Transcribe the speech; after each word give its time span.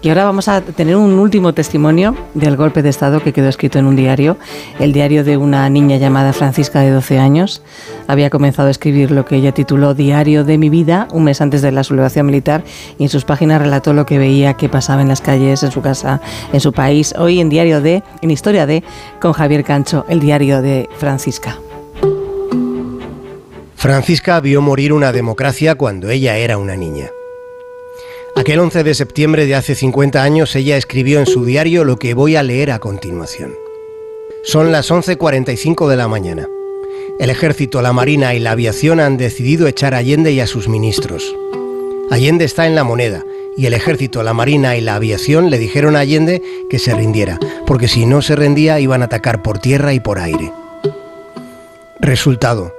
Y 0.00 0.10
ahora 0.10 0.24
vamos 0.24 0.46
a 0.46 0.60
tener 0.60 0.94
un 0.94 1.18
último 1.18 1.52
testimonio 1.52 2.16
del 2.34 2.56
golpe 2.56 2.82
de 2.82 2.88
Estado 2.88 3.20
que 3.20 3.32
quedó 3.32 3.48
escrito 3.48 3.80
en 3.80 3.86
un 3.86 3.96
diario, 3.96 4.36
el 4.78 4.92
diario 4.92 5.24
de 5.24 5.36
una 5.36 5.68
niña 5.68 5.96
llamada 5.96 6.32
Francisca 6.32 6.80
de 6.80 6.90
12 6.90 7.18
años. 7.18 7.62
Había 8.06 8.30
comenzado 8.30 8.68
a 8.68 8.70
escribir 8.70 9.10
lo 9.10 9.24
que 9.24 9.36
ella 9.36 9.52
tituló 9.52 9.94
Diario 9.94 10.44
de 10.44 10.56
mi 10.56 10.68
vida 10.68 11.08
un 11.12 11.24
mes 11.24 11.40
antes 11.40 11.62
de 11.62 11.72
la 11.72 11.82
sublevación 11.82 12.26
militar 12.26 12.62
y 12.96 13.04
en 13.04 13.08
sus 13.08 13.24
páginas 13.24 13.60
relató 13.60 13.92
lo 13.92 14.06
que 14.06 14.18
veía 14.18 14.54
que 14.54 14.68
pasaba 14.68 15.02
en 15.02 15.08
las 15.08 15.20
calles, 15.20 15.64
en 15.64 15.72
su 15.72 15.82
casa, 15.82 16.20
en 16.52 16.60
su 16.60 16.72
país. 16.72 17.12
Hoy 17.18 17.40
en 17.40 17.48
Diario 17.48 17.80
de, 17.80 18.04
en 18.22 18.30
Historia 18.30 18.66
de, 18.66 18.84
con 19.20 19.32
Javier 19.32 19.64
Cancho, 19.64 20.06
el 20.08 20.20
diario 20.20 20.62
de 20.62 20.88
Francisca. 20.98 21.58
Francisca 23.74 24.40
vio 24.40 24.62
morir 24.62 24.92
una 24.92 25.12
democracia 25.12 25.74
cuando 25.74 26.10
ella 26.10 26.36
era 26.36 26.56
una 26.58 26.76
niña. 26.76 27.10
Aquel 28.36 28.60
11 28.60 28.84
de 28.84 28.94
septiembre 28.94 29.46
de 29.46 29.54
hace 29.54 29.74
50 29.74 30.22
años 30.22 30.54
ella 30.54 30.76
escribió 30.76 31.18
en 31.18 31.26
su 31.26 31.44
diario 31.44 31.84
lo 31.84 31.96
que 31.96 32.14
voy 32.14 32.36
a 32.36 32.42
leer 32.42 32.70
a 32.70 32.78
continuación. 32.78 33.54
Son 34.44 34.70
las 34.70 34.90
11.45 34.90 35.88
de 35.88 35.96
la 35.96 36.08
mañana. 36.08 36.48
El 37.18 37.30
ejército, 37.30 37.82
la 37.82 37.92
marina 37.92 38.34
y 38.34 38.38
la 38.38 38.52
aviación 38.52 39.00
han 39.00 39.16
decidido 39.16 39.66
echar 39.66 39.94
a 39.94 39.98
Allende 39.98 40.32
y 40.32 40.40
a 40.40 40.46
sus 40.46 40.68
ministros. 40.68 41.34
Allende 42.10 42.44
está 42.44 42.66
en 42.66 42.74
la 42.74 42.84
moneda 42.84 43.24
y 43.56 43.66
el 43.66 43.74
ejército, 43.74 44.22
la 44.22 44.34
marina 44.34 44.76
y 44.76 44.80
la 44.80 44.94
aviación 44.94 45.50
le 45.50 45.58
dijeron 45.58 45.96
a 45.96 46.00
Allende 46.00 46.40
que 46.70 46.78
se 46.78 46.94
rindiera, 46.94 47.40
porque 47.66 47.88
si 47.88 48.06
no 48.06 48.22
se 48.22 48.36
rendía 48.36 48.78
iban 48.78 49.02
a 49.02 49.06
atacar 49.06 49.42
por 49.42 49.58
tierra 49.58 49.92
y 49.94 50.00
por 50.00 50.20
aire. 50.20 50.52
Resultado, 51.98 52.72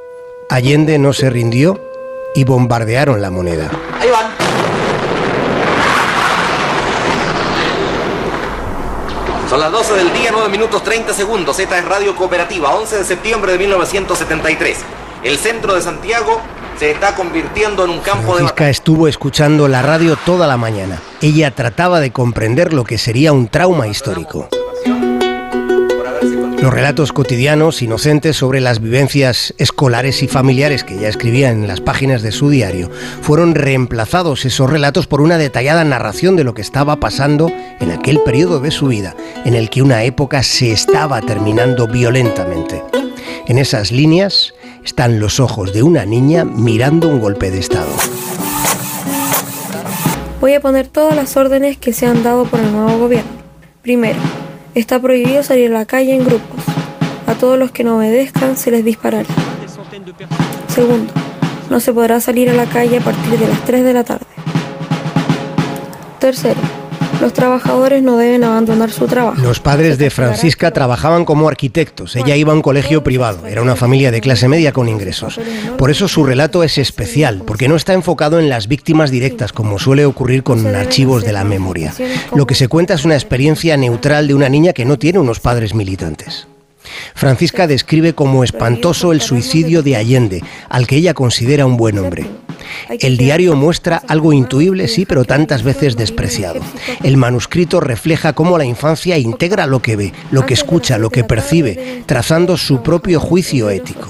Allende 0.50 0.98
no 0.98 1.12
se 1.12 1.30
rindió 1.30 1.82
y 2.34 2.46
bombardearon 2.46 3.22
la 3.22 3.30
moneda. 3.30 3.70
Van. 4.10 4.19
Son 9.60 9.74
las 9.74 9.88
12 9.90 10.06
del 10.06 10.14
día, 10.14 10.30
9 10.32 10.48
minutos 10.48 10.82
30 10.84 11.14
segundos. 11.14 11.60
Esta 11.60 11.78
es 11.78 11.84
Radio 11.84 12.16
Cooperativa, 12.16 12.74
11 12.76 13.00
de 13.00 13.04
septiembre 13.04 13.52
de 13.52 13.58
1973. 13.58 14.78
El 15.22 15.38
centro 15.38 15.76
de 15.76 15.82
Santiago 15.82 16.40
se 16.78 16.92
está 16.92 17.14
convirtiendo 17.14 17.84
en 17.84 17.90
un 17.90 18.00
campo 18.00 18.32
de 18.32 18.38
Francisca 18.38 18.70
estuvo 18.70 19.10
escuchando 19.10 19.68
la 19.68 19.82
radio 19.82 20.16
toda 20.16 20.48
la 20.48 20.56
mañana. 20.56 21.02
Ella 21.22 21.52
trataba 21.52 22.00
de 22.00 22.14
comprender 22.14 22.72
lo 22.72 22.86
que 22.86 22.98
sería 22.98 23.34
un 23.34 23.50
trauma 23.50 23.90
histórico. 23.90 24.48
Los 26.62 26.74
relatos 26.74 27.14
cotidianos, 27.14 27.82
inocentes 27.82 28.36
sobre 28.36 28.60
las 28.60 28.82
vivencias 28.82 29.54
escolares 29.58 30.22
y 30.24 30.28
familiares 30.28 30.84
que 30.84 30.96
ella 30.96 31.08
escribía 31.08 31.52
en 31.52 31.68
las 31.68 31.80
páginas 31.80 32.22
de 32.22 32.34
su 32.34 32.50
diario, 32.50 32.92
fueron 33.22 33.56
reemplazados 33.56 34.44
esos 34.44 34.70
relatos 34.70 35.08
por 35.08 35.22
una 35.22 35.38
detallada 35.38 35.86
narración 35.86 36.36
de 36.36 36.44
lo 36.44 36.54
que 36.54 36.62
estaba 36.62 37.00
pasando 37.00 37.50
en 37.80 37.92
aquel 37.92 38.20
periodo 38.26 38.60
de 38.60 38.72
su 38.72 38.88
vida, 38.88 39.16
en 39.46 39.54
el 39.54 39.70
que 39.70 39.82
una 39.82 40.04
época 40.04 40.44
se 40.44 40.74
estaba 40.74 41.22
terminando 41.22 41.88
violentamente. 41.88 42.84
En 43.48 43.58
esas 43.58 43.94
líneas 43.94 44.54
están 44.84 45.22
los 45.22 45.40
ojos 45.40 45.72
de 45.72 45.82
una 45.82 46.06
niña 46.06 46.44
mirando 46.44 47.08
un 47.08 47.22
golpe 47.22 47.52
de 47.52 47.60
Estado. 47.60 47.92
Voy 50.42 50.56
a 50.56 50.60
poner 50.60 50.88
todas 50.90 51.16
las 51.16 51.38
órdenes 51.38 51.78
que 51.78 51.94
se 51.94 52.06
han 52.06 52.22
dado 52.22 52.44
por 52.44 52.60
el 52.60 52.72
nuevo 52.74 53.00
gobierno. 53.00 53.32
Primero, 53.82 54.20
Está 54.80 54.98
prohibido 54.98 55.44
salir 55.44 55.72
a 55.72 55.80
la 55.80 55.86
calle 55.86 56.16
en 56.16 56.24
grupos. 56.24 56.64
A 57.28 57.34
todos 57.34 57.60
los 57.60 57.70
que 57.70 57.84
no 57.84 57.98
obedezcan 57.98 58.56
se 58.56 58.72
les 58.72 58.86
disparará. 58.86 59.28
Segundo, 60.70 61.12
no 61.70 61.82
se 61.82 61.92
podrá 61.92 62.22
salir 62.22 62.50
a 62.50 62.54
la 62.54 62.66
calle 62.66 63.00
a 63.00 63.02
partir 63.02 63.38
de 63.38 63.46
las 63.46 63.60
3 63.66 63.84
de 63.84 63.94
la 63.94 64.06
tarde. 64.06 64.26
Tercero, 66.20 66.62
los 67.22 67.34
trabajadores 67.34 68.02
no 68.02 68.18
deben 68.18 68.44
abandonar 68.44 68.92
su 68.92 69.06
trabajo. 69.08 69.42
Los 69.42 69.60
padres 69.60 69.98
de 69.98 70.10
Francisca 70.10 70.72
trabajaban 70.72 71.26
como 71.26 71.48
arquitectos. 71.48 72.16
Ella 72.16 72.36
iba 72.36 72.54
a 72.54 72.56
un 72.56 72.62
colegio 72.62 73.04
privado. 73.04 73.46
Era 73.48 73.62
una 73.62 73.76
familia 73.76 74.12
de 74.12 74.22
clase 74.22 74.48
media 74.48 74.72
con 74.72 74.90
ingresos. 74.90 75.40
Por 75.78 75.92
eso 75.92 76.08
su 76.08 76.24
relato 76.24 76.64
es 76.64 76.78
especial, 76.78 77.44
porque 77.46 77.68
no 77.68 77.76
está 77.76 77.94
enfocado 77.94 78.40
en 78.40 78.50
las 78.50 78.68
víctimas 78.68 79.12
directas, 79.12 79.54
como 79.54 79.80
suele 79.80 80.06
ocurrir 80.06 80.44
con 80.44 80.66
archivos 80.76 81.24
de 81.24 81.34
la 81.34 81.44
memoria. 81.44 81.94
Lo 82.34 82.46
que 82.48 82.56
se 82.56 82.68
cuenta 82.68 82.94
es 82.94 83.06
una 83.06 83.16
experiencia 83.16 83.78
neutral 83.78 84.28
de 84.28 84.36
una 84.36 84.50
niña 84.50 84.74
que 84.74 84.86
no 84.86 84.98
tiene 84.98 85.20
unos 85.20 85.40
padres 85.40 85.74
militantes. 85.74 86.48
Francisca 87.14 87.68
describe 87.68 88.14
como 88.14 88.44
espantoso 88.44 89.12
el 89.12 89.22
suicidio 89.22 89.84
de 89.84 89.96
Allende, 89.96 90.44
al 90.70 90.88
que 90.88 90.96
ella 90.96 91.14
considera 91.14 91.66
un 91.66 91.78
buen 91.78 92.00
hombre. 92.00 92.26
El 93.00 93.18
diario 93.18 93.56
muestra 93.56 94.02
algo 94.08 94.34
intuible, 94.34 94.88
sí, 94.88 95.06
pero 95.06 95.26
tantas 95.26 95.64
veces 95.64 95.96
despreciado. 95.96 96.62
El 97.04 97.18
manuscrito 97.18 97.80
refleja 97.80 98.34
cómo 98.34 98.58
la 98.58 98.66
infancia 98.66 99.18
integra 99.18 99.68
lo 99.68 99.82
que 99.82 99.96
ve, 99.96 100.14
lo 100.32 100.46
que 100.46 100.54
escucha, 100.54 100.98
lo 100.98 101.10
que 101.10 101.24
percibe, 101.24 102.04
trazando 102.06 102.58
su 102.58 102.82
propio 102.82 103.20
juicio 103.20 103.70
ético. 103.70 104.08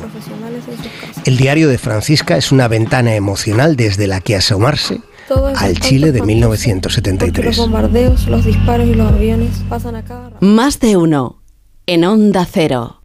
El 1.26 1.38
diario 1.38 1.68
de 1.68 1.78
Francisca 1.78 2.38
es 2.38 2.52
una 2.52 2.68
ventana 2.68 3.16
emocional 3.16 3.76
desde 3.76 4.08
la 4.08 4.22
que 4.22 4.36
asomarse 4.36 5.02
al 5.56 5.80
Chile 5.80 6.12
de 6.12 6.22
1973. 6.22 7.46
Los 7.46 7.58
bombardeos, 7.58 8.28
los 8.28 8.46
disparos 8.46 8.88
y 8.88 8.96
los 8.96 9.12
aviones 9.12 9.52
pasan 9.68 9.96
a 9.96 10.04
cada 10.04 10.32
Más 10.40 10.80
de 10.80 10.98
uno 10.98 11.42
en 11.86 12.06
Onda 12.06 12.48
Cero. 12.50 13.02